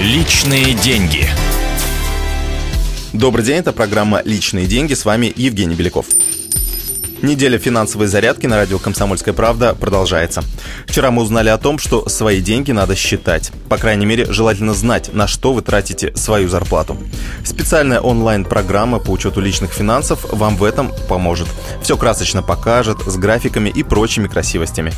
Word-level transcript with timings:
Личные 0.00 0.72
деньги. 0.72 1.28
Добрый 3.12 3.44
день, 3.44 3.56
это 3.56 3.74
программа 3.74 4.22
«Личные 4.24 4.64
деньги». 4.64 4.94
С 4.94 5.04
вами 5.04 5.30
Евгений 5.36 5.74
Беляков. 5.74 6.06
Неделя 7.22 7.58
финансовой 7.58 8.06
зарядки 8.06 8.46
на 8.46 8.56
радио 8.56 8.78
«Комсомольская 8.78 9.34
правда» 9.34 9.74
продолжается. 9.74 10.42
Вчера 10.86 11.10
мы 11.10 11.20
узнали 11.22 11.50
о 11.50 11.58
том, 11.58 11.78
что 11.78 12.08
свои 12.08 12.40
деньги 12.40 12.72
надо 12.72 12.96
считать. 12.96 13.52
По 13.68 13.76
крайней 13.76 14.06
мере, 14.06 14.24
желательно 14.32 14.72
знать, 14.72 15.12
на 15.12 15.26
что 15.26 15.52
вы 15.52 15.60
тратите 15.60 16.16
свою 16.16 16.48
зарплату. 16.48 16.96
Специальная 17.44 18.00
онлайн-программа 18.00 19.00
по 19.00 19.10
учету 19.10 19.42
личных 19.42 19.70
финансов 19.70 20.32
вам 20.32 20.56
в 20.56 20.64
этом 20.64 20.92
поможет. 21.10 21.46
Все 21.82 21.98
красочно 21.98 22.42
покажет, 22.42 23.02
с 23.04 23.16
графиками 23.16 23.68
и 23.68 23.82
прочими 23.82 24.26
красивостями. 24.26 24.92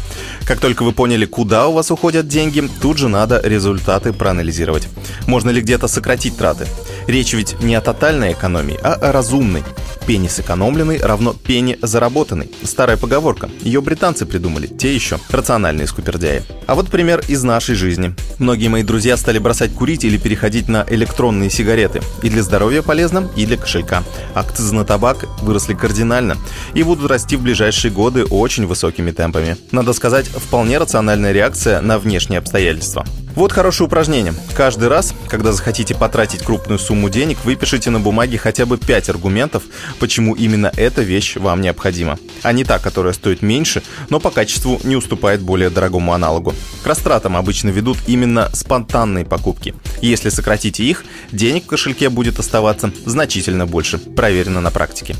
Как 0.46 0.60
только 0.60 0.84
вы 0.84 0.92
поняли, 0.92 1.26
куда 1.26 1.66
у 1.66 1.72
вас 1.72 1.90
уходят 1.90 2.28
деньги, 2.28 2.68
тут 2.80 2.98
же 2.98 3.08
надо 3.08 3.40
результаты 3.42 4.12
проанализировать. 4.12 4.86
Можно 5.26 5.50
ли 5.50 5.60
где-то 5.60 5.88
сократить 5.88 6.36
траты? 6.36 6.68
Речь 7.06 7.32
ведь 7.32 7.60
не 7.60 7.74
о 7.74 7.80
тотальной 7.80 8.32
экономии, 8.32 8.78
а 8.82 8.94
о 8.94 9.12
разумной. 9.12 9.62
Пени 10.06 10.26
сэкономленный 10.26 10.98
равно 11.00 11.32
пени 11.32 11.78
заработанный. 11.80 12.50
Старая 12.64 12.96
поговорка. 12.96 13.48
Ее 13.60 13.80
британцы 13.80 14.26
придумали, 14.26 14.66
те 14.66 14.94
еще 14.94 15.18
рациональные 15.30 15.86
скупердяи. 15.86 16.42
А 16.66 16.74
вот 16.74 16.88
пример 16.88 17.22
из 17.28 17.42
нашей 17.44 17.76
жизни. 17.76 18.14
Многие 18.38 18.68
мои 18.68 18.82
друзья 18.82 19.16
стали 19.16 19.38
бросать 19.38 19.72
курить 19.72 20.04
или 20.04 20.16
переходить 20.16 20.68
на 20.68 20.84
электронные 20.88 21.50
сигареты. 21.50 22.02
И 22.22 22.30
для 22.30 22.42
здоровья 22.42 22.82
полезно, 22.82 23.30
и 23.36 23.46
для 23.46 23.56
кошелька. 23.56 24.02
Акцизы 24.34 24.74
на 24.74 24.84
табак 24.84 25.24
выросли 25.42 25.74
кардинально 25.74 26.36
и 26.74 26.82
будут 26.82 27.08
расти 27.08 27.36
в 27.36 27.42
ближайшие 27.42 27.92
годы 27.92 28.24
очень 28.24 28.66
высокими 28.66 29.12
темпами. 29.12 29.56
Надо 29.70 29.92
сказать, 29.92 30.26
вполне 30.26 30.78
рациональная 30.78 31.32
реакция 31.32 31.80
на 31.80 31.98
внешние 31.98 32.38
обстоятельства. 32.38 33.04
Вот 33.34 33.50
хорошее 33.50 33.86
упражнение. 33.86 34.34
Каждый 34.54 34.88
раз, 34.88 35.14
когда 35.28 35.52
захотите 35.52 35.94
потратить 35.94 36.42
крупную 36.42 36.78
сумму 36.78 37.08
денег, 37.08 37.38
выпишите 37.44 37.88
на 37.88 37.98
бумаге 37.98 38.36
хотя 38.36 38.66
бы 38.66 38.76
5 38.76 39.08
аргументов, 39.08 39.62
почему 39.98 40.34
именно 40.34 40.70
эта 40.76 41.00
вещь 41.00 41.36
вам 41.36 41.62
необходима, 41.62 42.18
а 42.42 42.52
не 42.52 42.64
та, 42.64 42.78
которая 42.78 43.14
стоит 43.14 43.40
меньше, 43.40 43.82
но 44.10 44.20
по 44.20 44.30
качеству 44.30 44.80
не 44.84 44.96
уступает 44.96 45.40
более 45.40 45.70
дорогому 45.70 46.12
аналогу. 46.12 46.54
К 46.82 46.86
растратам 46.86 47.36
обычно 47.36 47.68
ведут 47.68 47.98
именно 48.06 48.50
спонтанные 48.52 49.24
покупки. 49.24 49.74
Если 50.00 50.30
сократите 50.30 50.82
их, 50.84 51.04
денег 51.30 51.64
в 51.64 51.68
кошельке 51.68 52.08
будет 52.08 52.38
оставаться 52.38 52.90
значительно 53.06 53.66
больше. 53.66 53.98
Проверено 53.98 54.60
на 54.60 54.70
практике. 54.70 55.14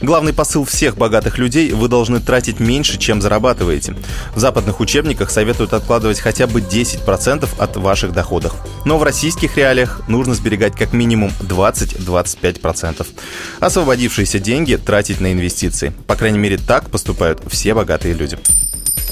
Главный 0.00 0.32
посыл 0.32 0.64
всех 0.64 0.96
богатых 0.96 1.38
людей– 1.38 1.72
вы 1.72 1.88
должны 1.88 2.20
тратить 2.20 2.60
меньше, 2.60 2.98
чем 2.98 3.20
зарабатываете. 3.20 3.96
В 4.34 4.38
западных 4.38 4.80
учебниках 4.80 5.30
советуют 5.30 5.72
откладывать 5.72 6.20
хотя 6.20 6.46
бы 6.46 6.60
10% 6.60 7.48
от 7.58 7.76
ваших 7.76 8.12
доходов. 8.12 8.54
Но 8.84 8.98
в 8.98 9.02
российских 9.02 9.56
реалиях 9.56 10.02
нужно 10.08 10.34
сберегать 10.34 10.76
как 10.76 10.92
минимум 10.92 11.32
20-25%. 11.40 13.06
Освободившиеся 13.60 14.38
деньги 14.38 14.76
тратить 14.76 15.20
на 15.20 15.32
инвестиции. 15.32 15.92
По 16.06 16.14
крайней 16.14 16.38
мере, 16.38 16.58
так 16.58 16.90
поступают 16.90 17.40
все 17.48 17.74
богатые 17.74 18.14
люди. 18.14 18.38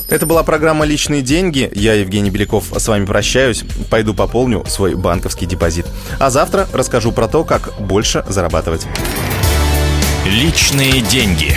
Это 0.08 0.24
была 0.24 0.44
программа 0.44 0.84
«Личные 0.84 1.20
деньги». 1.20 1.70
Я, 1.74 1.94
Евгений 1.94 2.30
Беляков, 2.30 2.66
с 2.76 2.86
вами 2.86 3.04
прощаюсь. 3.04 3.64
Пойду 3.90 4.14
пополню 4.14 4.64
свой 4.66 4.94
банковский 4.94 5.46
депозит. 5.46 5.86
А 6.20 6.30
завтра 6.30 6.68
расскажу 6.72 7.10
про 7.10 7.26
то, 7.26 7.42
как 7.42 7.72
больше 7.80 8.24
зарабатывать. 8.28 8.86
Личные 10.24 11.00
деньги. 11.00 11.56